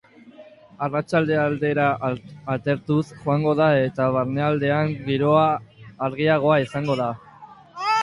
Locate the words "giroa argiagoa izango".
5.07-7.01